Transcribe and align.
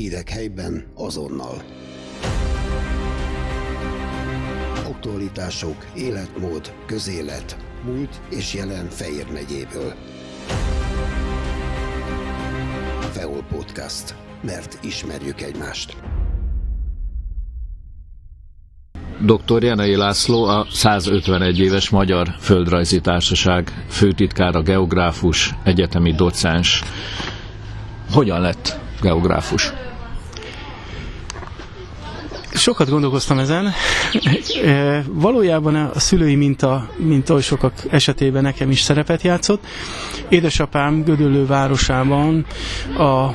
Hírek 0.00 0.28
helyben 0.28 0.84
azonnal. 0.94 1.62
Aktualitások, 4.88 5.86
életmód, 5.94 6.72
közélet, 6.86 7.56
múlt 7.84 8.20
és 8.30 8.54
jelen 8.54 8.88
Fejér 8.88 9.26
megyéből. 9.32 9.94
Feol 13.12 13.44
Podcast. 13.48 14.14
Mert 14.42 14.78
ismerjük 14.82 15.40
egymást. 15.40 15.96
Dr. 19.24 19.62
Jenei 19.62 19.96
László, 19.96 20.44
a 20.44 20.66
151 20.70 21.58
éves 21.58 21.88
Magyar 21.88 22.28
Földrajzi 22.38 23.00
Társaság 23.00 23.84
főtitkára, 23.88 24.62
geográfus, 24.62 25.54
egyetemi 25.64 26.12
docens. 26.12 26.82
Hogyan 28.10 28.40
lett 28.40 28.78
geográfus? 29.00 29.79
Sokat 32.60 32.88
gondolkoztam 32.90 33.38
ezen. 33.38 33.72
E, 34.64 35.02
valójában 35.08 35.74
a 35.74 35.98
szülői 35.98 36.34
minta, 36.34 36.88
mint 36.96 37.30
oly 37.30 37.40
sokak 37.42 37.72
esetében 37.90 38.42
nekem 38.42 38.70
is 38.70 38.80
szerepet 38.80 39.22
játszott. 39.22 39.64
Édesapám 40.28 41.02
Gödöllő 41.02 41.46
városában 41.46 42.46
a 42.98 43.28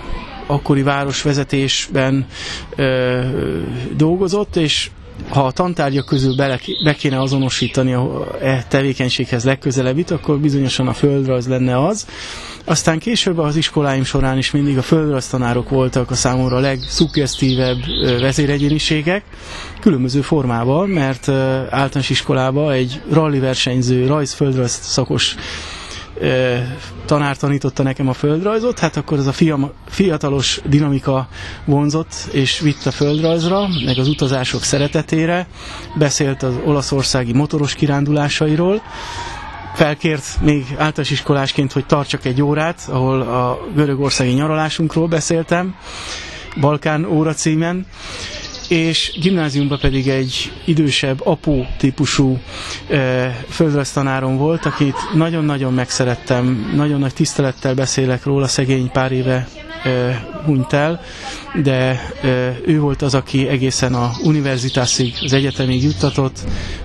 akkori 0.48 0.82
városvezetésben 0.82 2.26
ö, 2.76 3.22
dolgozott, 3.96 4.56
és 4.56 4.90
ha 5.30 5.46
a 5.46 5.52
tantárgyak 5.52 6.06
közül 6.06 6.36
bele, 6.36 6.60
be 6.84 6.94
kéne 6.94 7.22
azonosítani 7.22 7.94
a 7.94 8.28
e 8.42 8.64
tevékenységhez 8.68 9.44
legközelebbit, 9.44 10.12
akkor 10.12 10.38
bizonyosan 10.40 10.88
a 10.88 10.94
földrajz 10.94 11.48
lenne 11.48 11.86
az. 11.86 12.06
Aztán 12.66 13.00
később 13.00 13.38
az 13.38 13.56
iskoláim 13.56 14.04
során 14.04 14.38
is 14.38 14.52
mindig 14.52 14.78
a 14.78 14.82
földrajztanárok 14.82 15.70
voltak 15.70 16.12
a 16.12 16.16
számomra 16.16 16.56
a 16.56 16.60
legszuggesztívebb 16.60 17.78
vezéregyéniségek, 18.20 19.24
különböző 19.80 20.22
formában, 20.22 20.90
mert 20.90 21.28
általános 21.70 22.10
iskolában 22.10 22.72
egy 22.72 23.02
rally 23.12 23.40
versenyző, 23.40 24.08
rajz-földrajz 24.08 24.80
szakos 24.82 25.36
tanár 27.06 27.38
tanította 27.38 27.84
nekem 27.84 28.08
a 28.08 28.14
földrajzot, 28.14 28.80
hát 28.80 28.98
akkor 28.98 29.18
ez 29.18 29.28
a 29.28 29.32
fiam, 29.32 29.72
fiatalos 29.88 30.60
dinamika 30.70 31.28
vonzott 31.66 32.14
és 32.32 32.60
vitt 32.60 32.86
a 32.86 32.92
földrajzra, 32.92 33.68
meg 33.86 33.98
az 33.98 34.08
utazások 34.08 34.64
szeretetére, 34.64 35.48
beszélt 35.98 36.44
az 36.44 36.54
olaszországi 36.66 37.34
motoros 37.34 37.74
kirándulásairól, 37.74 38.82
felkért 39.76 40.24
még 40.42 40.66
általános 40.72 41.10
iskolásként, 41.10 41.72
hogy 41.72 41.86
tartsak 41.86 42.26
egy 42.26 42.42
órát, 42.42 42.82
ahol 42.92 43.22
a 43.22 43.60
görögországi 43.76 44.32
nyaralásunkról 44.32 45.08
beszéltem, 45.08 45.76
Balkán 46.60 47.06
óra 47.06 47.34
címen, 47.34 47.86
és 48.70 49.18
gimnáziumban 49.22 49.80
pedig 49.80 50.08
egy 50.08 50.52
idősebb 50.66 51.26
apó 51.26 51.66
típusú 51.78 52.40
e, 52.90 53.30
földrajztanárom 53.50 54.38
volt, 54.38 54.66
akit 54.66 54.96
nagyon-nagyon 55.14 55.74
megszerettem, 55.74 56.72
nagyon 56.76 57.00
nagy 57.00 57.14
tisztelettel 57.14 57.74
beszélek 57.74 58.24
róla, 58.24 58.48
szegény 58.48 58.92
pár 58.92 59.12
éve 59.12 59.48
e, 59.84 59.90
hunyt 60.46 60.74
el, 60.74 61.02
de 61.64 61.74
e, 62.22 62.58
ő 62.66 62.80
volt 62.80 63.02
az, 63.02 63.14
aki 63.14 63.48
egészen 63.48 63.94
a 63.94 64.12
univerzitásig, 64.24 65.14
az 65.22 65.34
egyetemig 65.34 65.84
juttatott, 65.84 66.40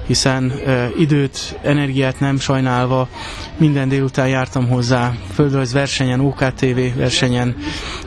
hiszen 0.07 0.53
időt, 0.99 1.59
energiát 1.63 2.21
nem 2.21 2.39
sajnálva 2.39 3.09
minden 3.57 3.89
délután 3.89 4.29
jártam 4.29 4.69
hozzá 4.69 5.13
földrajz 5.35 5.73
versenyen, 5.73 6.21
OKTV 6.21 6.79
versenyen, 6.97 7.57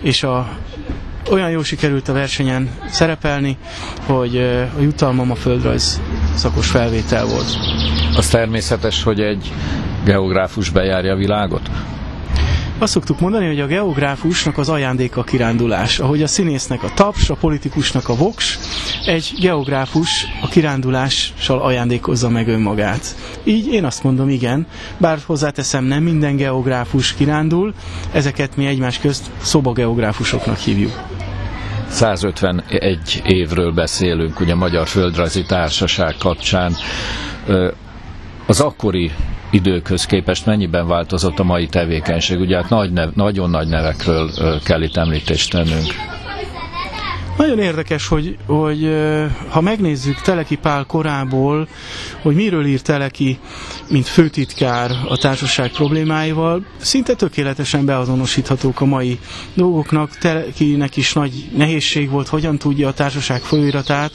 és 0.02 0.24
a 0.24 0.58
olyan 1.30 1.50
jó 1.50 1.64
sikerült 1.64 2.08
a 2.08 2.14
versenyen 2.14 2.70
szerepelni, 2.90 3.58
hogy 4.06 4.38
a 4.78 4.82
jutalmam 4.82 5.32
a 5.32 5.36
földrajz 5.36 6.02
szakos 6.36 6.70
felvétel 6.70 7.26
volt. 7.26 7.58
Az 8.16 8.28
természetes, 8.28 9.04
hogy 9.04 9.20
egy 9.20 9.52
geográfus 10.06 10.70
bejárja 10.70 11.14
a 11.14 11.18
világot? 11.18 11.70
Azt 12.78 12.92
szoktuk 12.92 13.20
mondani, 13.20 13.48
hogy 13.48 13.60
a 13.60 13.66
geográfusnak 13.66 14.58
az 14.58 14.70
ajándéka 14.70 15.20
a 15.20 15.24
kirándulás. 15.24 16.00
Ahogy 16.00 16.24
a 16.24 16.28
színésznek 16.28 16.84
a 16.84 16.92
taps, 16.94 17.30
a 17.30 17.36
politikusnak 17.36 18.10
a 18.10 18.16
voks, 18.16 18.60
egy 19.06 19.34
geográfus 19.40 20.28
a 20.42 20.48
kirándulással 20.48 21.60
ajándékozza 21.62 22.30
meg 22.30 22.48
önmagát. 22.48 23.16
Így 23.44 23.68
én 23.68 23.86
azt 23.86 24.04
mondom, 24.04 24.30
igen, 24.30 24.68
bár 24.98 25.20
hozzáteszem, 25.26 25.84
nem 25.84 26.04
minden 26.04 26.36
geográfus 26.36 27.14
kirándul, 27.14 27.74
ezeket 28.12 28.56
mi 28.56 28.66
egymás 28.66 29.00
közt 29.00 29.30
szobageográfusoknak 29.42 30.58
hívjuk. 30.58 31.13
151 31.94 33.22
évről 33.26 33.72
beszélünk, 33.72 34.40
ugye 34.40 34.52
a 34.54 34.56
Magyar 34.56 34.88
Földrajzi 34.88 35.44
Társaság 35.44 36.16
kapcsán. 36.20 36.76
Az 38.48 38.60
akkori 38.62 39.12
időkhöz 39.52 40.06
képest 40.06 40.46
mennyiben 40.46 40.88
változott 40.88 41.40
a 41.40 41.44
mai 41.44 41.66
tevékenység? 41.68 42.40
Ugye 42.40 42.56
hát 42.56 42.70
nagy 42.70 42.92
nev, 42.92 43.10
nagyon 43.16 43.50
nagy 43.50 43.68
nevekről 43.68 44.30
kell 44.64 44.82
itt 44.82 44.98
említést 44.98 45.52
tennünk. 45.52 45.94
Nagyon 47.38 47.60
érdekes, 47.60 48.08
hogy, 48.08 48.38
hogy 48.46 48.90
ha 49.50 49.62
megnézzük 49.62 50.22
Teleki 50.22 50.56
Pál 50.58 50.86
korából, 50.86 51.68
hogy 52.22 52.36
miről 52.36 52.66
ír 52.66 52.82
Teleki, 52.82 53.40
mint 53.90 54.08
főtitkár 54.08 54.92
a 55.08 55.18
társaság 55.18 55.72
problémáival, 55.72 56.66
szinte 56.78 57.14
tökéletesen 57.14 57.86
beazonosíthatók 57.86 58.82
a 58.82 58.86
mai 58.86 59.20
dolgoknak. 59.54 60.18
Telekinek 60.18 60.98
is 60.98 61.14
nagy 61.14 61.50
nehézség 61.58 62.10
volt, 62.10 62.28
hogyan 62.28 62.58
tudja 62.58 62.88
a 62.88 62.94
társaság 62.94 63.42
folyóiratát, 63.42 64.12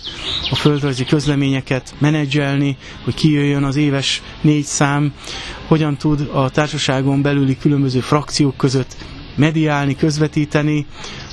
a 0.50 0.54
földrajzi 0.56 1.04
közleményeket 1.04 1.94
menedzselni, 1.98 2.76
hogy 3.04 3.14
kijöjjön 3.14 3.64
az 3.64 3.76
éves 3.76 4.22
négy 4.40 4.64
szám, 4.64 5.12
hogyan 5.66 5.96
tud 5.96 6.28
a 6.32 6.50
társaságon 6.50 7.22
belüli 7.22 7.56
különböző 7.58 8.00
frakciók 8.00 8.56
között 8.56 8.96
mediálni, 9.36 9.96
közvetíteni, 9.96 10.86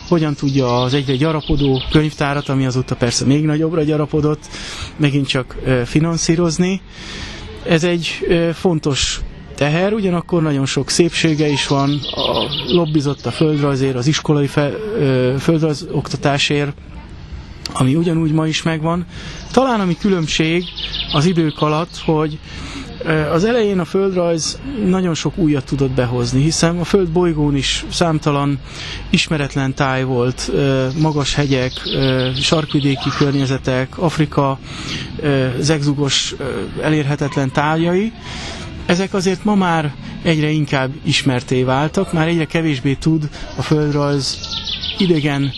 hogyan 0.07 0.33
tudja 0.33 0.81
az 0.81 0.93
egyre 0.93 1.15
gyarapodó 1.15 1.81
könyvtárat, 1.91 2.49
ami 2.49 2.65
azóta 2.65 2.95
persze 2.95 3.25
még 3.25 3.43
nagyobbra 3.45 3.83
gyarapodott, 3.83 4.47
megint 4.97 5.27
csak 5.27 5.55
finanszírozni. 5.85 6.81
Ez 7.67 7.83
egy 7.83 8.27
fontos 8.53 9.19
teher, 9.55 9.93
ugyanakkor 9.93 10.41
nagyon 10.41 10.65
sok 10.65 10.89
szépsége 10.89 11.47
is 11.47 11.67
van, 11.67 11.99
a 12.11 12.49
lobbizott 12.67 13.25
a 13.25 13.31
földrajzért, 13.31 13.95
az 13.95 14.07
iskolai 14.07 14.47
fel, 14.47 14.71
földrajz 15.39 15.87
oktatásért, 15.91 16.77
ami 17.73 17.95
ugyanúgy 17.95 18.31
ma 18.31 18.47
is 18.47 18.63
megvan. 18.63 19.05
Talán 19.51 19.79
ami 19.79 19.97
különbség 19.97 20.63
az 21.13 21.25
idők 21.25 21.61
alatt, 21.61 21.97
hogy 22.05 22.39
az 23.31 23.43
elején 23.43 23.79
a 23.79 23.85
földrajz 23.85 24.59
nagyon 24.85 25.13
sok 25.13 25.37
újat 25.37 25.65
tudott 25.65 25.91
behozni, 25.91 26.41
hiszen 26.41 26.79
a 26.79 26.83
föld 26.83 27.09
bolygón 27.09 27.55
is 27.55 27.85
számtalan 27.91 28.59
ismeretlen 29.09 29.73
táj 29.73 30.03
volt, 30.03 30.51
magas 30.99 31.33
hegyek, 31.35 31.71
sarkvidéki 32.41 33.09
környezetek, 33.17 33.97
Afrika 33.97 34.59
zegzugos, 35.59 36.35
elérhetetlen 36.81 37.51
tájai, 37.51 38.11
ezek 38.85 39.13
azért 39.13 39.43
ma 39.43 39.55
már 39.55 39.93
egyre 40.23 40.49
inkább 40.49 40.91
ismerté 41.03 41.63
váltak, 41.63 42.13
már 42.13 42.27
egyre 42.27 42.45
kevésbé 42.45 42.93
tud 42.93 43.29
a 43.57 43.61
földrajz 43.61 44.39
idegen 44.97 45.51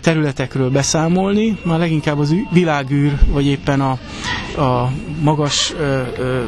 területekről 0.00 0.70
beszámolni, 0.70 1.58
már 1.64 1.78
leginkább 1.78 2.18
az 2.18 2.34
világűr, 2.52 3.12
vagy 3.32 3.46
éppen 3.46 3.80
a, 3.80 3.98
a 4.58 4.90
magas 5.20 5.72
ö, 5.78 6.02
ö, 6.18 6.44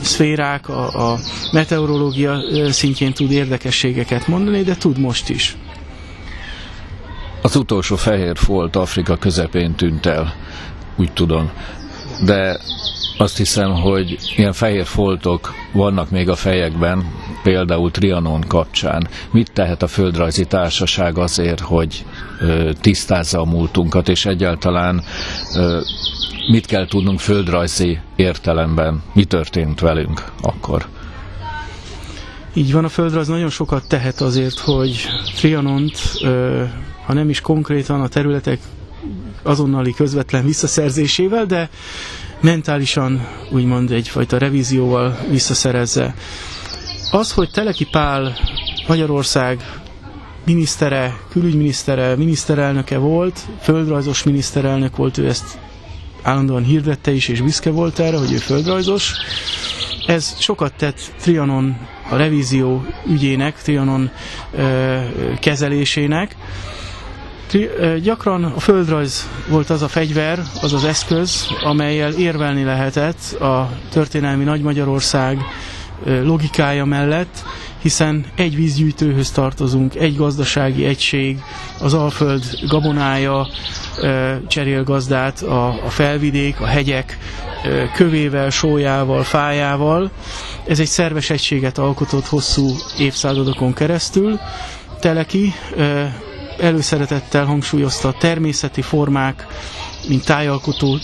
szférák, 0.00 0.68
a, 0.68 1.12
a 1.12 1.18
meteorológia 1.52 2.38
szintjén 2.70 3.12
tud 3.12 3.30
érdekességeket 3.30 4.26
mondani, 4.26 4.62
de 4.62 4.74
tud 4.76 4.98
most 4.98 5.28
is. 5.28 5.56
Az 7.42 7.56
utolsó 7.56 7.96
fehér 7.96 8.36
folt 8.36 8.76
Afrika 8.76 9.16
közepén 9.16 9.74
tűnt 9.74 10.06
el, 10.06 10.34
úgy 10.96 11.12
tudom. 11.12 11.50
De 12.24 12.60
azt 13.18 13.36
hiszem, 13.36 13.70
hogy 13.74 14.16
ilyen 14.36 14.52
fehér 14.52 14.86
foltok 14.86 15.52
vannak 15.72 16.10
még 16.10 16.28
a 16.28 16.36
fejekben, 16.36 17.04
például 17.42 17.90
Trianon 17.90 18.40
kapcsán. 18.48 19.08
Mit 19.30 19.50
tehet 19.52 19.82
a 19.82 19.86
Földrajzi 19.86 20.44
Társaság 20.44 21.18
azért, 21.18 21.60
hogy 21.60 22.04
ö, 22.40 22.70
tisztázza 22.80 23.40
a 23.40 23.44
múltunkat, 23.44 24.08
és 24.08 24.26
egyáltalán 24.26 25.02
ö, 25.56 25.80
mit 26.50 26.66
kell 26.66 26.86
tudnunk 26.86 27.20
földrajzi 27.20 27.98
értelemben, 28.16 29.02
mi 29.12 29.24
történt 29.24 29.80
velünk 29.80 30.24
akkor? 30.42 30.86
Így 32.54 32.72
van, 32.72 32.84
a 32.84 32.88
földrajz 32.88 33.28
nagyon 33.28 33.50
sokat 33.50 33.88
tehet 33.88 34.20
azért, 34.20 34.58
hogy 34.58 35.06
Trianont, 35.36 35.98
ö, 36.22 36.62
ha 37.06 37.12
nem 37.12 37.28
is 37.28 37.40
konkrétan 37.40 38.00
a 38.00 38.08
területek 38.08 38.58
azonnali 39.42 39.92
közvetlen 39.94 40.44
visszaszerzésével, 40.44 41.44
de 41.46 41.68
mentálisan 42.40 43.26
úgymond 43.50 43.90
egyfajta 43.90 44.38
revízióval 44.38 45.18
visszaszerezze. 45.30 46.14
Az, 47.10 47.32
hogy 47.32 47.50
Teleki 47.50 47.84
Pál 47.90 48.36
Magyarország 48.86 49.80
minisztere, 50.44 51.16
külügyminisztere, 51.30 52.16
miniszterelnöke 52.16 52.98
volt, 52.98 53.40
földrajzos 53.60 54.22
miniszterelnök 54.22 54.96
volt, 54.96 55.18
ő 55.18 55.28
ezt 55.28 55.58
állandóan 56.22 56.62
hirdette 56.64 57.10
is, 57.12 57.28
és 57.28 57.40
büszke 57.40 57.70
volt 57.70 57.98
erre, 57.98 58.16
hogy 58.18 58.32
ő 58.32 58.36
földrajzos. 58.36 59.12
Ez 60.06 60.34
sokat 60.38 60.72
tett 60.76 61.12
Trianon 61.20 61.76
a 62.10 62.16
revízió 62.16 62.84
ügyének, 63.06 63.62
Trianon 63.62 64.10
ö, 64.52 64.98
kezelésének. 65.40 66.36
Gyakran 68.02 68.44
a 68.44 68.60
földrajz 68.60 69.28
volt 69.48 69.70
az 69.70 69.82
a 69.82 69.88
fegyver, 69.88 70.42
az 70.62 70.72
az 70.72 70.84
eszköz, 70.84 71.46
amelyel 71.64 72.12
érvelni 72.12 72.64
lehetett 72.64 73.32
a 73.40 73.70
történelmi 73.90 74.44
Nagy 74.44 74.62
Magyarország 74.62 75.38
ö, 76.04 76.22
logikája 76.24 76.84
mellett, 76.84 77.44
hiszen 77.82 78.26
egy 78.34 78.56
vízgyűjtőhöz 78.56 79.30
tartozunk, 79.30 79.94
egy 79.94 80.16
gazdasági 80.16 80.84
egység, 80.84 81.38
az 81.80 81.94
Alföld 81.94 82.44
gabonája 82.68 83.46
cserél 84.48 84.82
gazdát, 84.84 85.42
a, 85.42 85.66
a 85.84 85.90
felvidék, 85.90 86.60
a 86.60 86.66
hegyek 86.66 87.18
kövével, 87.94 88.50
sójával, 88.50 89.22
fájával. 89.22 90.10
Ez 90.66 90.80
egy 90.80 90.86
szerves 90.86 91.30
egységet 91.30 91.78
alkotott 91.78 92.26
hosszú 92.26 92.74
évszázadokon 92.98 93.72
keresztül. 93.72 94.38
Teleki 95.00 95.52
előszeretettel 96.60 97.44
hangsúlyozta 97.44 98.08
a 98.08 98.12
természeti 98.12 98.82
formák, 98.82 99.46
mint 100.08 100.24
tájalkotó 100.24 100.98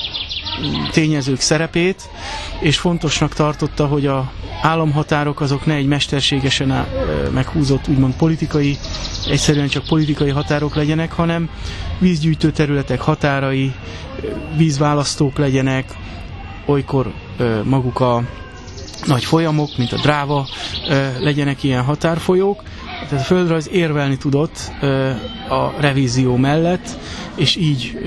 tényezők 0.91 1.41
szerepét, 1.41 2.03
és 2.61 2.79
fontosnak 2.79 3.35
tartotta, 3.35 3.87
hogy 3.87 4.07
a 4.07 4.33
államhatárok 4.63 5.41
azok 5.41 5.67
ne 5.67 5.75
egy 5.75 5.87
mesterségesen 5.87 6.87
meghúzott 7.33 7.89
úgymond 7.89 8.15
politikai, 8.17 8.79
egyszerűen 9.31 9.69
csak 9.69 9.85
politikai 9.85 10.31
határok 10.31 10.75
legyenek, 10.75 11.13
hanem 11.13 11.49
vízgyűjtő 11.99 12.51
területek 12.51 13.01
határai, 13.01 13.73
vízválasztók 14.57 15.39
legyenek, 15.39 15.85
olykor 16.67 17.13
maguk 17.65 18.01
a 18.01 18.23
nagy 19.07 19.25
folyamok, 19.25 19.69
mint 19.77 19.93
a 19.93 19.97
dráva, 20.01 20.47
legyenek 21.19 21.63
ilyen 21.63 21.83
határfolyók. 21.83 22.63
Tehát 23.09 23.25
a 23.25 23.27
földrajz 23.27 23.69
érvelni 23.73 24.17
tudott 24.17 24.73
a 25.49 25.81
revízió 25.81 26.37
mellett, 26.37 26.99
és 27.35 27.57
így 27.57 27.99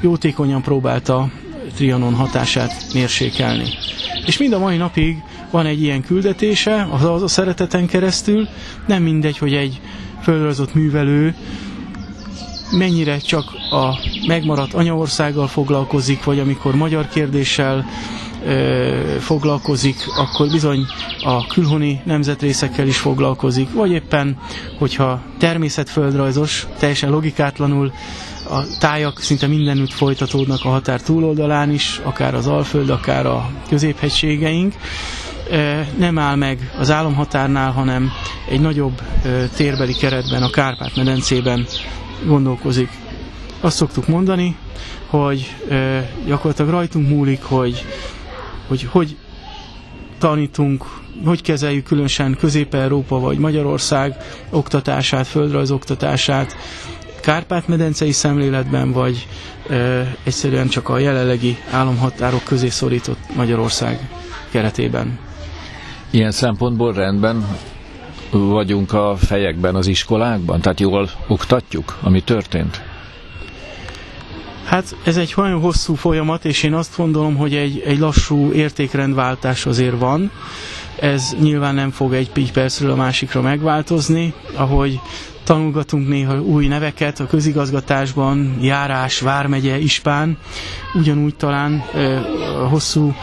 jótékonyan 0.00 0.62
próbálta 0.62 1.30
Trianon 1.74 2.14
hatását 2.14 2.72
mérsékelni. 2.94 3.68
És 4.26 4.38
mind 4.38 4.52
a 4.52 4.58
mai 4.58 4.76
napig 4.76 5.16
van 5.50 5.66
egy 5.66 5.82
ilyen 5.82 6.02
küldetése, 6.02 6.88
az, 6.90 7.22
a 7.22 7.28
szereteten 7.28 7.86
keresztül, 7.86 8.48
nem 8.86 9.02
mindegy, 9.02 9.38
hogy 9.38 9.54
egy 9.54 9.80
földrajzott 10.22 10.74
művelő 10.74 11.34
mennyire 12.70 13.18
csak 13.18 13.44
a 13.70 13.98
megmaradt 14.26 14.74
anyaországgal 14.74 15.46
foglalkozik, 15.46 16.24
vagy 16.24 16.38
amikor 16.38 16.74
magyar 16.74 17.08
kérdéssel 17.08 17.76
ö, 17.76 18.29
foglalkozik, 19.18 19.96
akkor 20.16 20.48
bizony 20.50 20.86
a 21.24 21.46
külhoni 21.46 22.00
nemzetrészekkel 22.04 22.86
is 22.86 22.98
foglalkozik, 22.98 23.72
vagy 23.72 23.90
éppen, 23.90 24.36
hogyha 24.78 25.20
természetföldrajzos, 25.38 26.66
teljesen 26.78 27.10
logikátlanul 27.10 27.92
a 28.50 28.64
tájak 28.78 29.20
szinte 29.20 29.46
mindenütt 29.46 29.92
folytatódnak 29.92 30.64
a 30.64 30.68
határ 30.68 31.00
túloldalán 31.00 31.70
is, 31.70 32.00
akár 32.04 32.34
az 32.34 32.46
Alföld, 32.46 32.90
akár 32.90 33.26
a 33.26 33.50
középhegységeink. 33.68 34.74
Nem 35.98 36.18
áll 36.18 36.34
meg 36.36 36.70
az 36.78 36.90
államhatárnál, 36.90 37.70
hanem 37.70 38.10
egy 38.48 38.60
nagyobb 38.60 39.00
térbeli 39.56 39.92
keretben, 39.94 40.42
a 40.42 40.50
Kárpát-medencében 40.50 41.66
gondolkozik. 42.26 42.88
Azt 43.60 43.76
szoktuk 43.76 44.08
mondani, 44.08 44.56
hogy 45.06 45.54
gyakorlatilag 46.26 46.70
rajtunk 46.70 47.08
múlik, 47.08 47.42
hogy 47.42 47.84
hogy, 48.70 48.82
hogy 48.90 49.16
tanítunk, 50.18 50.84
hogy 51.24 51.42
kezeljük 51.42 51.84
különösen 51.84 52.36
Közép-Európa 52.40 53.18
vagy 53.20 53.38
Magyarország 53.38 54.16
oktatását, 54.50 55.26
földrajz 55.26 55.70
oktatását, 55.70 56.56
Kárpát-medencei 57.20 58.12
szemléletben, 58.12 58.92
vagy 58.92 59.26
ö, 59.68 60.00
egyszerűen 60.24 60.68
csak 60.68 60.88
a 60.88 60.98
jelenlegi 60.98 61.56
államhatárok 61.70 62.44
közé 62.44 62.68
szorított 62.68 63.18
Magyarország 63.36 64.08
keretében. 64.50 65.18
Ilyen 66.10 66.30
szempontból 66.30 66.92
rendben 66.92 67.46
vagyunk 68.30 68.92
a 68.92 69.16
fejekben 69.18 69.74
az 69.74 69.86
iskolákban? 69.86 70.60
Tehát 70.60 70.80
jól 70.80 71.10
oktatjuk, 71.28 71.98
ami 72.02 72.22
történt? 72.22 72.82
Hát 74.70 74.96
ez 75.04 75.16
egy 75.16 75.32
nagyon 75.36 75.60
hosszú 75.60 75.94
folyamat, 75.94 76.44
és 76.44 76.62
én 76.62 76.74
azt 76.74 76.96
gondolom, 76.96 77.36
hogy 77.36 77.54
egy, 77.54 77.82
egy 77.86 77.98
lassú 77.98 78.52
értékrendváltás 78.52 79.66
azért 79.66 79.98
van. 79.98 80.30
Ez 81.00 81.34
nyilván 81.40 81.74
nem 81.74 81.90
fog 81.90 82.14
egy 82.14 82.52
percről 82.52 82.90
a 82.90 82.94
másikra 82.94 83.40
megváltozni, 83.40 84.32
ahogy 84.54 85.00
tanulgatunk 85.50 86.08
néha 86.08 86.40
új 86.42 86.66
neveket 86.66 87.20
a 87.20 87.26
közigazgatásban, 87.26 88.56
járás, 88.60 89.20
vármegye, 89.20 89.78
ispán, 89.78 90.36
ugyanúgy 90.94 91.34
talán 91.36 91.84
a 92.62 92.66
hosszú 92.68 93.14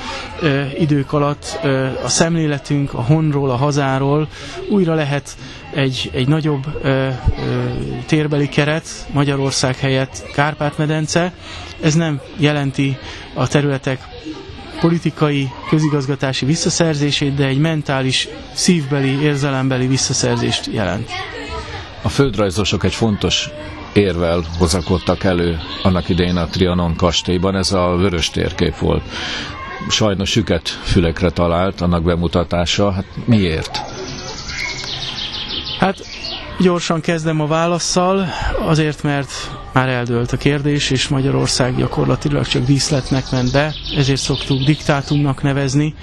idők 0.80 1.14
alatt 1.14 1.60
a 2.04 2.08
szemléletünk 2.10 2.94
a 2.94 3.02
honról, 3.02 3.50
a 3.50 3.56
hazáról 3.56 4.28
újra 4.70 4.94
lehet 4.94 5.38
egy, 5.74 6.10
egy 6.14 6.28
nagyobb 6.28 6.66
ö, 6.82 6.88
ö, 6.88 7.10
térbeli 8.06 8.50
keret 8.50 8.88
Magyarország 9.14 9.76
helyett 9.78 10.24
Kárpát-medence. 10.34 11.34
Ez 11.82 11.94
nem 11.96 12.20
jelenti 12.38 12.98
a 13.34 13.48
területek 13.48 14.00
politikai, 14.80 15.50
közigazgatási 15.70 16.46
visszaszerzését, 16.46 17.36
de 17.36 17.46
egy 17.46 17.60
mentális, 17.60 18.28
szívbeli, 18.54 19.22
érzelembeli 19.22 19.88
visszaszerzést 19.88 20.66
jelent. 20.72 21.10
A 22.02 22.10
földrajzosok 22.10 22.84
egy 22.84 22.94
fontos 22.94 23.50
érvel 23.94 24.44
hozakodtak 24.58 25.24
elő 25.24 25.60
annak 25.84 26.10
idején 26.10 26.38
a 26.38 26.46
Trianon 26.48 26.96
kastélyban, 26.96 27.56
ez 27.56 27.72
a 27.72 27.96
vörös 27.96 28.30
térkép 28.30 28.78
volt. 28.78 29.04
Sajnos 29.90 30.30
süket 30.30 30.68
fülekre 30.70 31.30
talált 31.30 31.82
annak 31.82 32.04
bemutatása. 32.04 32.92
Hát 32.92 33.06
miért? 33.26 33.80
Hát 35.80 35.98
gyorsan 36.60 37.02
kezdem 37.02 37.42
a 37.42 37.48
válaszsal, 37.48 38.28
azért, 38.60 39.04
mert 39.04 39.30
már 39.74 39.90
eldőlt 39.90 40.32
a 40.32 40.38
kérdés, 40.38 40.90
és 40.90 41.08
Magyarország 41.08 41.76
gyakorlatilag 41.78 42.48
csak 42.48 42.64
díszletnek 42.64 43.32
ment 43.32 43.52
be, 43.52 43.74
ezért 43.98 44.22
szoktuk 44.22 44.64
diktátumnak 44.64 45.42
nevezni. 45.44 45.96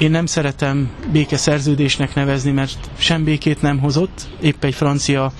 Én 0.00 0.10
nem 0.10 0.26
szeretem 0.26 0.90
békeszerződésnek 1.12 2.14
nevezni, 2.14 2.50
mert 2.50 2.90
sem 2.98 3.24
békét 3.24 3.62
nem 3.62 3.78
hozott. 3.78 4.28
Épp 4.40 4.64
egy 4.64 4.74
francia 4.74 5.32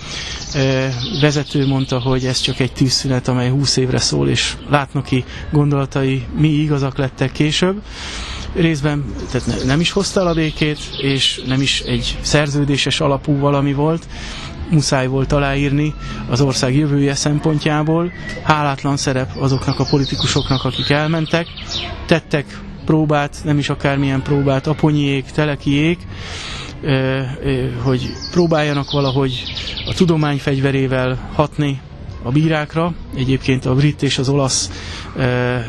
ö, 0.54 0.86
vezető 1.20 1.66
mondta, 1.66 1.98
hogy 2.00 2.24
ez 2.24 2.40
csak 2.40 2.60
egy 2.60 2.72
tűzszünet, 2.72 3.28
amely 3.28 3.48
20 3.50 3.76
évre 3.76 3.98
szól, 3.98 4.28
és 4.28 4.56
látnak 4.68 5.04
ki 5.04 5.24
gondolatai 5.52 6.26
mi 6.36 6.48
igazak 6.48 6.96
lettek 6.98 7.32
később 7.32 7.82
részben 8.54 9.04
tehát 9.30 9.64
nem 9.64 9.80
is 9.80 9.90
hozta 9.90 10.20
a 10.26 10.34
békét, 10.34 10.78
és 11.02 11.40
nem 11.46 11.60
is 11.60 11.80
egy 11.80 12.18
szerződéses 12.20 13.00
alapú 13.00 13.38
valami 13.38 13.72
volt, 13.72 14.06
muszáj 14.70 15.06
volt 15.06 15.32
aláírni 15.32 15.94
az 16.28 16.40
ország 16.40 16.74
jövője 16.74 17.14
szempontjából. 17.14 18.12
Hálátlan 18.42 18.96
szerep 18.96 19.30
azoknak 19.36 19.78
a 19.78 19.84
politikusoknak, 19.90 20.64
akik 20.64 20.90
elmentek. 20.90 21.46
Tettek 22.06 22.58
próbát, 22.90 23.40
nem 23.44 23.58
is 23.58 23.68
akármilyen 23.68 24.22
próbát, 24.22 24.66
aponyiék, 24.66 25.24
telekiék, 25.24 25.98
hogy 27.82 28.12
próbáljanak 28.30 28.90
valahogy 28.90 29.42
a 29.86 29.94
tudomány 29.94 30.38
fegyverével 30.38 31.30
hatni 31.34 31.80
a 32.22 32.30
bírákra. 32.30 32.92
Egyébként 33.16 33.64
a 33.66 33.74
brit 33.74 34.02
és 34.02 34.18
az 34.18 34.28
olasz 34.28 34.70
e, 35.16 35.20
e, 35.22 35.64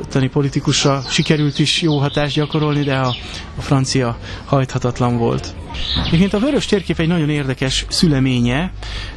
ottani 0.00 0.28
politikusra 0.28 1.02
sikerült 1.08 1.58
is 1.58 1.82
jó 1.82 1.96
hatást 1.98 2.34
gyakorolni, 2.34 2.82
de 2.82 2.94
a, 2.94 3.14
a 3.56 3.60
francia 3.60 4.18
hajthatatlan 4.44 5.16
volt. 5.18 5.54
Egyébként 6.06 6.32
a 6.32 6.38
vörös 6.38 6.66
térkép 6.66 6.98
egy 6.98 7.08
nagyon 7.08 7.30
érdekes 7.30 7.84
szüleménye 7.88 8.72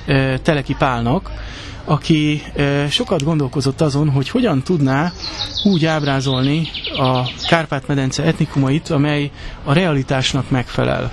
e, 0.05 0.37
Teleki 0.39 0.75
Pálnak, 0.77 1.31
aki 1.85 2.41
sokat 2.89 3.23
gondolkozott 3.23 3.81
azon, 3.81 4.09
hogy 4.09 4.29
hogyan 4.29 4.61
tudná 4.63 5.11
úgy 5.63 5.85
ábrázolni 5.85 6.67
a 6.97 7.21
Kárpát-medence 7.47 8.23
etnikumait, 8.23 8.89
amely 8.89 9.31
a 9.63 9.73
realitásnak 9.73 10.49
megfelel. 10.49 11.11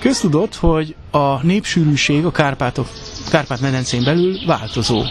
Köztudott, 0.00 0.54
hogy 0.54 0.94
a 1.12 1.42
népsűrűség 1.42 2.24
a 2.24 2.30
Kárpátok 2.30 2.88
Kárpát-medencén 3.30 4.04
belül 4.04 4.36
változó. 4.46 5.02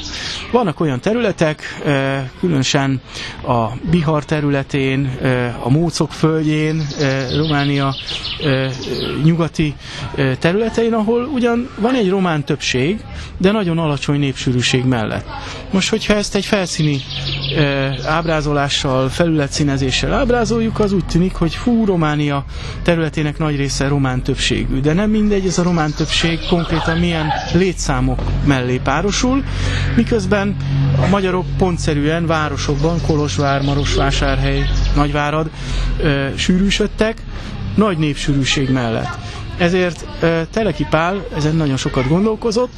Vannak 0.51 0.79
olyan 0.79 0.99
területek, 0.99 1.81
különösen 2.39 3.01
a 3.47 3.67
Bihar 3.91 4.25
területén, 4.25 5.05
a 5.63 5.69
Mócok 5.69 6.11
földjén, 6.11 6.87
Románia 7.37 7.95
nyugati 9.23 9.75
területein, 10.39 10.93
ahol 10.93 11.23
ugyan 11.25 11.69
van 11.79 11.95
egy 11.95 12.09
román 12.09 12.43
többség, 12.43 12.99
de 13.37 13.51
nagyon 13.51 13.77
alacsony 13.77 14.19
népsűrűség 14.19 14.83
mellett. 14.83 15.25
Most, 15.71 15.89
hogyha 15.89 16.13
ezt 16.13 16.35
egy 16.35 16.45
felszíni 16.45 17.01
ábrázolással, 18.05 19.09
felületszínezéssel 19.09 20.13
ábrázoljuk, 20.13 20.79
az 20.79 20.91
úgy 20.91 21.05
tűnik, 21.05 21.33
hogy 21.35 21.55
fú, 21.55 21.85
Románia 21.85 22.45
területének 22.83 23.37
nagy 23.37 23.55
része 23.55 23.87
román 23.87 24.21
többségű. 24.23 24.79
De 24.79 24.93
nem 24.93 25.09
mindegy, 25.09 25.45
ez 25.45 25.57
a 25.57 25.63
román 25.63 25.91
többség 25.97 26.39
konkrétan 26.49 26.97
milyen 26.97 27.27
létszámok 27.53 28.21
mellé 28.45 28.77
párosul, 28.83 29.43
miközben 29.95 30.55
a 31.01 31.07
magyarok 31.07 31.45
pontszerűen 31.57 32.25
városokban, 32.25 32.97
Kolozsvár, 33.07 33.61
Marosvásárhely, 33.61 34.63
Nagyvárad 34.95 35.49
ö, 36.01 36.27
sűrűsödtek, 36.35 37.21
nagy 37.75 37.97
népsűrűség 37.97 38.69
mellett. 38.69 39.17
Ezért 39.61 40.05
Teleki 40.51 40.87
Pál 40.89 41.25
ezen 41.35 41.55
nagyon 41.55 41.77
sokat 41.77 42.07
gondolkozott, 42.07 42.71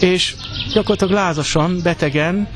és 0.00 0.34
gyakorlatilag 0.72 1.12
lázasan, 1.12 1.80
betegen 1.82 2.48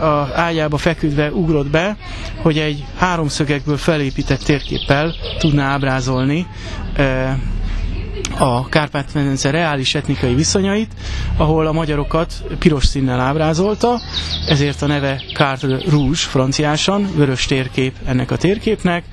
a 0.00 0.38
ágyába 0.40 0.76
feküdve 0.76 1.30
ugrott 1.30 1.70
be, 1.70 1.96
hogy 2.42 2.58
egy 2.58 2.84
háromszögekből 2.98 3.76
felépített 3.76 4.40
térképpel 4.42 5.14
tudná 5.38 5.68
ábrázolni 5.72 6.46
a 8.38 8.68
Kárpát-medence 8.68 9.50
reális 9.50 9.94
etnikai 9.94 10.34
viszonyait, 10.34 10.90
ahol 11.36 11.66
a 11.66 11.72
magyarokat 11.72 12.32
piros 12.58 12.84
színnel 12.86 13.20
ábrázolta, 13.20 14.00
ezért 14.48 14.82
a 14.82 14.86
neve 14.86 15.22
Carte 15.34 15.66
Rouge 15.88 16.16
franciásan, 16.16 17.08
vörös 17.14 17.46
térkép 17.46 17.94
ennek 18.04 18.30
a 18.30 18.36
térképnek, 18.36 19.04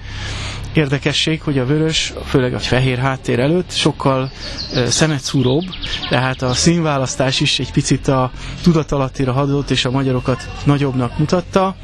Érdekesség, 0.74 1.42
hogy 1.42 1.58
a 1.58 1.66
vörös, 1.66 2.14
főleg 2.26 2.54
a 2.54 2.60
fehér 2.60 2.98
háttér 2.98 3.40
előtt 3.40 3.72
sokkal 3.72 4.32
szemetszúróbb, 4.88 5.64
tehát 6.10 6.42
a 6.42 6.54
színválasztás 6.54 7.40
is 7.40 7.60
egy 7.60 7.72
picit 7.72 8.08
a 8.08 8.32
tudatalattira 8.64 9.32
hadott 9.32 9.70
és 9.70 9.86
a 9.86 9.92
magyarokat 9.92 10.50
nagyobbnak 10.66 11.18
mutatta, 11.18 11.76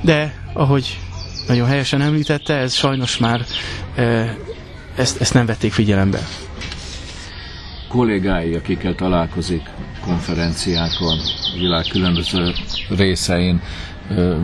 de 0.00 0.34
ahogy 0.52 0.98
nagyon 1.48 1.66
helyesen 1.68 2.00
említette, 2.00 2.54
ez 2.54 2.74
sajnos 2.74 3.16
már 3.18 3.44
ezt, 4.96 5.20
ezt 5.20 5.34
nem 5.34 5.46
vették 5.46 5.72
figyelembe. 5.72 6.18
Kollégái, 7.88 8.54
akikkel 8.54 8.94
találkozik 8.94 9.62
konferenciákon, 10.04 11.18
a 11.54 11.58
világ 11.58 11.84
különböző 11.90 12.52
részein, 12.96 13.60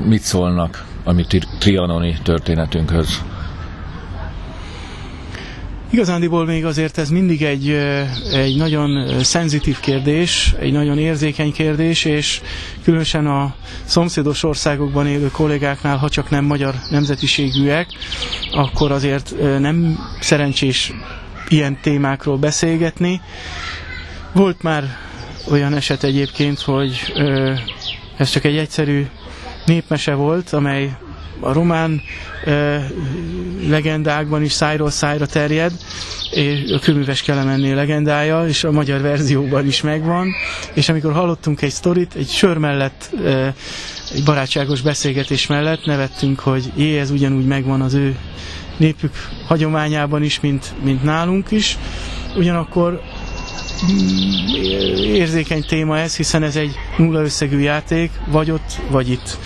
mit 0.05 0.23
szólnak 0.23 0.85
a 1.05 1.13
mi 1.13 1.25
trianoni 1.59 2.17
történetünkhöz? 2.23 3.23
Igazándiból 5.95 6.45
még 6.45 6.65
azért 6.65 6.99
ez 6.99 7.09
mindig 7.11 7.43
egy, 7.43 7.69
egy 8.33 8.57
nagyon 8.57 9.23
szenzitív 9.23 9.81
kérdés, 9.81 10.55
egy 10.61 10.73
nagyon 10.73 10.99
érzékeny 10.99 11.53
kérdés, 11.53 12.05
és 12.05 12.41
különösen 12.85 13.27
a 13.27 13.55
szomszédos 13.85 14.43
országokban 14.43 15.07
élő 15.07 15.31
kollégáknál, 15.31 15.97
ha 15.97 16.09
csak 16.09 16.31
nem 16.31 16.45
magyar 16.45 16.75
nemzetiségűek, 16.91 17.87
akkor 18.53 18.93
azért 18.93 19.35
nem 19.59 19.99
szerencsés 20.21 20.93
ilyen 21.49 21.79
témákról 21.81 22.37
beszélgetni. 22.37 23.21
Volt 24.33 24.63
már 24.63 24.85
olyan 25.51 25.75
eset 25.75 26.03
egyébként, 26.05 26.61
hogy 26.61 27.13
ez 28.17 28.31
csak 28.31 28.45
egy 28.45 28.57
egyszerű 28.57 29.07
népmese 29.67 30.15
volt, 30.15 30.51
amely 30.53 30.97
a 31.41 31.53
román 31.53 32.03
e, 32.45 32.87
legendákban 33.69 34.43
is 34.43 34.53
szájról 34.53 34.91
szájra 34.91 35.26
terjed, 35.26 35.73
és 36.31 36.71
a 36.73 36.79
kőműves 36.79 37.23
Kelemenné 37.23 37.73
legendája, 37.73 38.47
és 38.47 38.64
a 38.64 38.71
magyar 38.71 39.00
verzióban 39.00 39.67
is 39.67 39.83
megvan, 39.83 40.35
és 40.75 40.88
amikor 40.88 41.12
hallottunk 41.12 41.62
egy 41.62 41.71
sztorit, 41.73 42.14
egy 42.14 42.29
sör 42.29 42.57
mellett, 42.57 43.11
e, 43.25 43.55
egy 44.14 44.25
barátságos 44.25 44.81
beszélgetés 44.81 45.47
mellett 45.47 45.85
nevettünk, 45.85 46.41
hogy 46.41 46.73
jé, 46.76 46.99
ez 46.99 47.11
ugyanúgy 47.11 47.47
megvan 47.47 47.81
az 47.81 47.95
ő 47.95 48.17
népük 48.76 49.12
hagyományában 49.47 50.23
is, 50.23 50.41
mint, 50.41 50.73
mint 50.83 51.03
nálunk 51.03 51.50
is. 51.50 51.79
Ugyanakkor 52.37 53.00
mm, 53.93 54.55
érzékeny 55.05 55.64
téma 55.67 55.99
ez, 55.99 56.17
hiszen 56.17 56.43
ez 56.43 56.57
egy 56.57 56.75
nulla 56.97 57.21
összegű 57.23 57.59
játék, 57.59 58.11
vagy 58.26 58.50
ott, 58.50 58.81
vagy 58.91 59.11
itt. 59.11 59.38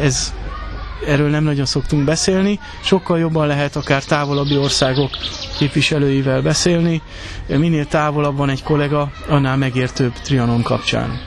Ez 0.00 0.32
erről 1.06 1.30
nem 1.30 1.44
nagyon 1.44 1.64
szoktunk 1.64 2.04
beszélni, 2.04 2.60
sokkal 2.82 3.18
jobban 3.18 3.46
lehet 3.46 3.76
akár 3.76 4.04
távolabbi 4.04 4.56
országok 4.56 5.10
képviselőivel 5.58 6.42
beszélni, 6.42 7.02
minél 7.48 7.86
távolabb 7.86 8.36
van 8.36 8.48
egy 8.48 8.62
kollega, 8.62 9.10
annál 9.28 9.56
megértőbb 9.56 10.12
Trianon 10.12 10.62
kapcsán. 10.62 11.20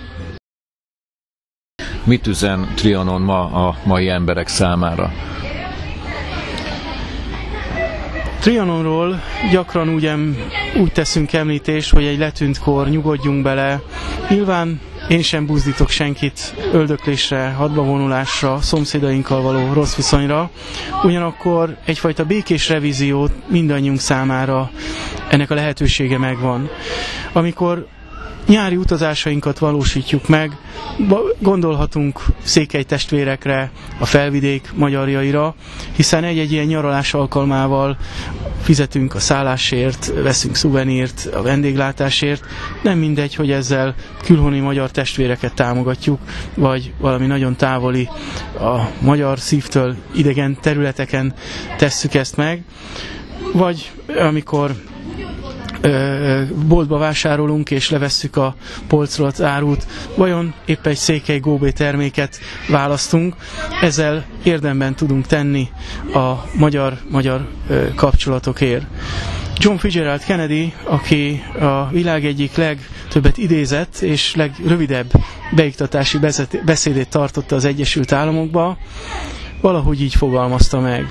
Mit 2.03 2.27
üzen 2.27 2.71
Trianon 2.75 3.21
ma 3.21 3.67
a 3.67 3.77
mai 3.83 4.09
emberek 4.09 4.47
számára? 4.47 5.11
Trianonról 8.39 9.21
gyakran 9.51 9.89
úgy, 9.89 10.11
úgy 10.77 10.91
teszünk 10.91 11.33
említést, 11.33 11.91
hogy 11.91 12.03
egy 12.05 12.17
letűnt 12.17 12.59
kor, 12.59 12.89
nyugodjunk 12.89 13.43
bele. 13.43 13.81
Nyilván 14.29 14.79
én 15.07 15.21
sem 15.21 15.45
buzdítok 15.45 15.89
senkit 15.89 16.53
öldöklésre, 16.71 17.49
hadbavonulásra, 17.49 18.61
szomszédainkkal 18.61 19.41
való 19.41 19.73
rossz 19.73 19.95
viszonyra. 19.95 20.49
Ugyanakkor 21.03 21.77
egyfajta 21.85 22.25
békés 22.25 22.69
revíziót 22.69 23.31
mindannyiunk 23.47 23.99
számára 23.99 24.71
ennek 25.29 25.51
a 25.51 25.55
lehetősége 25.55 26.17
megvan. 26.17 26.69
Amikor 27.33 27.87
nyári 28.49 28.75
utazásainkat 28.75 29.59
valósítjuk 29.59 30.27
meg, 30.27 30.57
gondolhatunk 31.39 32.21
székely 32.43 32.83
testvérekre, 32.83 33.71
a 33.99 34.05
felvidék 34.05 34.71
magyarjaira, 34.75 35.55
hiszen 35.95 36.23
egy-egy 36.23 36.51
ilyen 36.51 36.65
nyaralás 36.65 37.13
alkalmával 37.13 37.97
fizetünk 38.61 39.15
a 39.15 39.19
szállásért, 39.19 40.11
veszünk 40.23 40.55
szuvenírt 40.55 41.29
a 41.33 41.41
vendéglátásért. 41.41 42.43
Nem 42.83 42.97
mindegy, 42.97 43.35
hogy 43.35 43.51
ezzel 43.51 43.95
külhoni 44.23 44.59
magyar 44.59 44.91
testvéreket 44.91 45.53
támogatjuk, 45.53 46.19
vagy 46.55 46.93
valami 46.99 47.25
nagyon 47.25 47.55
távoli 47.55 48.09
a 48.59 48.79
magyar 49.01 49.39
szívtől 49.39 49.95
idegen 50.15 50.57
területeken 50.61 51.33
tesszük 51.77 52.13
ezt 52.13 52.37
meg, 52.37 52.63
vagy 53.53 53.91
amikor 54.19 54.71
boltba 56.67 56.97
vásárolunk 56.97 57.71
és 57.71 57.89
levesszük 57.89 58.35
a 58.35 58.55
polcról 58.87 59.27
az 59.27 59.41
árut, 59.41 59.85
vajon 60.15 60.53
épp 60.65 60.85
egy 60.85 60.95
székely 60.95 61.39
góbé 61.39 61.69
terméket 61.71 62.39
választunk, 62.67 63.35
ezzel 63.81 64.25
érdemben 64.43 64.95
tudunk 64.95 65.25
tenni 65.27 65.67
a 66.13 66.33
magyar-magyar 66.57 67.47
kapcsolatokért. 67.95 68.85
John 69.57 69.75
Fitzgerald 69.77 70.23
Kennedy, 70.23 70.73
aki 70.83 71.43
a 71.59 71.87
világ 71.91 72.25
egyik 72.25 72.55
legtöbbet 72.55 73.37
idézett 73.37 73.97
és 73.97 74.35
legrövidebb 74.35 75.11
beiktatási 75.55 76.17
beszédét 76.65 77.09
tartotta 77.09 77.55
az 77.55 77.65
Egyesült 77.65 78.11
Államokba, 78.11 78.77
valahogy 79.61 80.01
így 80.01 80.15
fogalmazta 80.15 80.79
meg. 80.79 81.05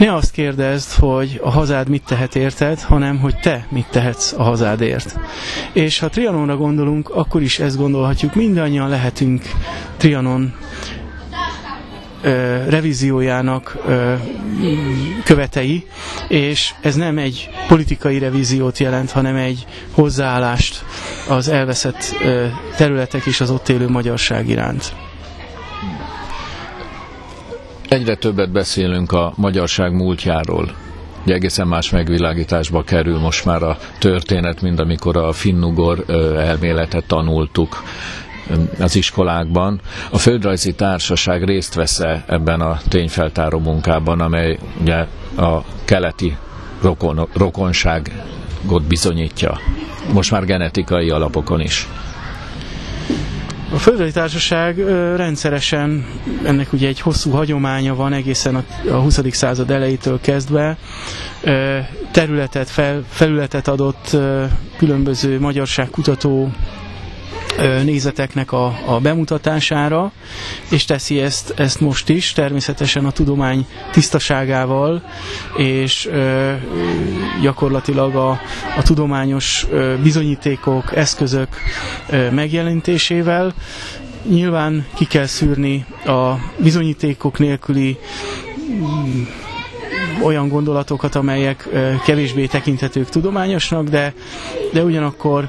Ne 0.00 0.14
azt 0.14 0.30
kérdezd, 0.30 0.92
hogy 0.92 1.40
a 1.42 1.50
hazád 1.50 1.88
mit 1.88 2.02
tehet 2.06 2.36
érted, 2.36 2.80
hanem 2.80 3.18
hogy 3.18 3.36
te 3.40 3.66
mit 3.70 3.86
tehetsz 3.90 4.32
a 4.32 4.42
hazádért. 4.42 5.18
És 5.72 5.98
ha 5.98 6.08
Trianonra 6.08 6.56
gondolunk, 6.56 7.08
akkor 7.10 7.42
is 7.42 7.58
ezt 7.58 7.76
gondolhatjuk. 7.76 8.34
Mindannyian 8.34 8.88
lehetünk 8.88 9.42
Trianon 9.96 10.54
revíziójának 12.68 13.76
ö, 13.86 14.14
követei, 15.24 15.86
és 16.28 16.74
ez 16.82 16.94
nem 16.94 17.18
egy 17.18 17.48
politikai 17.68 18.18
revíziót 18.18 18.78
jelent, 18.78 19.10
hanem 19.10 19.36
egy 19.36 19.66
hozzáállást 19.90 20.84
az 21.28 21.48
elveszett 21.48 22.14
területek 22.76 23.26
és 23.26 23.40
az 23.40 23.50
ott 23.50 23.68
élő 23.68 23.88
magyarság 23.88 24.48
iránt. 24.48 24.92
Egyre 27.90 28.14
többet 28.14 28.50
beszélünk 28.50 29.12
a 29.12 29.32
magyarság 29.36 29.92
múltjáról. 29.92 30.74
Ugye 31.24 31.34
egészen 31.34 31.66
más 31.68 31.90
megvilágításba 31.90 32.82
kerül 32.82 33.18
most 33.18 33.44
már 33.44 33.62
a 33.62 33.76
történet, 33.98 34.60
mint 34.62 34.80
amikor 34.80 35.16
a 35.16 35.32
finnugor 35.32 36.04
elméletet 36.36 37.04
tanultuk 37.06 37.82
az 38.78 38.96
iskolákban. 38.96 39.80
A 40.10 40.18
Földrajzi 40.18 40.74
Társaság 40.74 41.44
részt 41.44 41.74
vesz 41.74 42.00
-e 42.00 42.24
ebben 42.26 42.60
a 42.60 42.78
tényfeltáró 42.88 43.58
munkában, 43.58 44.20
amely 44.20 44.58
ugye 44.80 45.06
a 45.36 45.64
keleti 45.84 46.36
rokon, 46.82 47.28
rokonság 47.34 48.22
bizonyítja. 48.88 49.58
Most 50.12 50.30
már 50.30 50.44
genetikai 50.44 51.10
alapokon 51.10 51.60
is. 51.60 51.88
A 53.72 53.78
Földrajzi 53.78 54.12
Társaság 54.12 54.78
rendszeresen, 55.16 56.06
ennek 56.44 56.72
ugye 56.72 56.88
egy 56.88 57.00
hosszú 57.00 57.30
hagyománya 57.30 57.94
van 57.94 58.12
egészen 58.12 58.54
a, 58.54 58.64
a 58.90 58.94
20. 58.94 59.20
század 59.30 59.70
elejétől 59.70 60.20
kezdve, 60.20 60.76
területet, 62.10 62.68
fel, 62.70 63.04
felületet 63.08 63.68
adott 63.68 64.16
különböző 64.76 65.40
magyarságkutató 65.40 66.50
nézeteknek 67.84 68.52
a, 68.52 68.78
a 68.86 68.98
bemutatására, 69.00 70.12
és 70.70 70.84
teszi 70.84 71.20
ezt, 71.20 71.52
ezt 71.56 71.80
most 71.80 72.08
is, 72.08 72.32
természetesen 72.32 73.04
a 73.04 73.10
tudomány 73.10 73.66
tisztaságával, 73.92 75.02
és 75.56 76.06
ö, 76.06 76.52
gyakorlatilag 77.42 78.14
a, 78.14 78.30
a 78.76 78.82
tudományos 78.82 79.66
ö, 79.70 79.94
bizonyítékok, 80.02 80.96
eszközök 80.96 81.48
ö, 82.08 82.30
megjelenítésével. 82.30 83.54
Nyilván 84.28 84.86
ki 84.94 85.04
kell 85.04 85.26
szűrni 85.26 85.84
a 86.06 86.32
bizonyítékok 86.58 87.38
nélküli 87.38 87.98
olyan 90.22 90.48
gondolatokat, 90.48 91.14
amelyek 91.14 91.68
kevésbé 92.04 92.46
tekinthetők 92.46 93.08
tudományosnak, 93.08 93.88
de, 93.88 94.12
de 94.72 94.82
ugyanakkor 94.82 95.48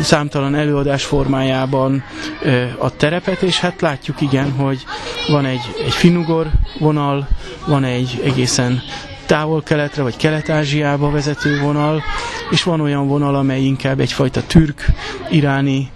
számtalan 0.00 0.54
előadás 0.54 1.04
formájában 1.04 2.04
a 2.78 2.96
terepet, 2.96 3.42
és 3.42 3.60
hát 3.60 3.80
látjuk 3.80 4.20
igen, 4.20 4.50
hogy 4.52 4.84
van 5.28 5.44
egy, 5.44 5.74
egy 5.84 5.92
finnugor 5.92 6.50
vonal, 6.78 7.28
van 7.66 7.84
egy 7.84 8.20
egészen 8.24 8.82
távol-keletre 9.26 10.02
vagy 10.02 10.16
kelet-ázsiába 10.16 11.10
vezető 11.10 11.60
vonal, 11.60 12.02
és 12.50 12.62
van 12.62 12.80
olyan 12.80 13.08
vonal, 13.08 13.34
amely 13.34 13.62
inkább 13.62 14.00
egyfajta 14.00 14.42
türk-iráni 14.46 15.90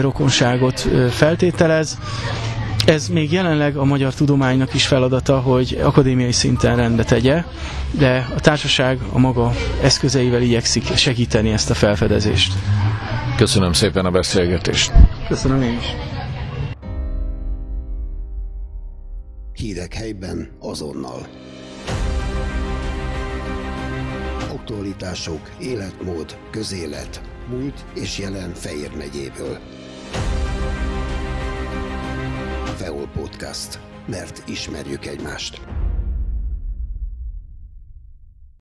rokonságot 0.00 0.88
feltételez. 1.10 1.98
Ez 2.86 3.08
még 3.08 3.32
jelenleg 3.32 3.76
a 3.76 3.84
magyar 3.84 4.14
tudománynak 4.14 4.74
is 4.74 4.86
feladata, 4.86 5.40
hogy 5.40 5.78
akadémiai 5.82 6.32
szinten 6.32 6.76
rendbe 6.76 7.04
tegye, 7.04 7.44
de 7.90 8.28
a 8.36 8.40
társaság 8.40 8.98
a 9.12 9.18
maga 9.18 9.52
eszközeivel 9.82 10.42
igyekszik 10.42 10.96
segíteni 10.96 11.50
ezt 11.50 11.70
a 11.70 11.74
felfedezést. 11.74 12.52
Köszönöm 13.36 13.72
szépen 13.72 14.04
a 14.04 14.10
beszélgetést. 14.10 14.92
Köszönöm 15.28 15.62
én 15.62 15.78
is. 15.78 15.94
Hírek 19.52 19.94
helyben 19.94 20.48
azonnal. 20.60 21.26
Aktualitások, 24.52 25.50
életmód, 25.60 26.36
közélet, 26.50 27.20
múlt 27.50 27.84
és 27.94 28.18
jelen 28.18 28.52
Fejér 28.54 28.90
megyéből. 28.96 29.58
Podcast, 33.22 33.78
mert 34.06 34.48
ismerjük 34.48 35.06
egymást. 35.06 35.60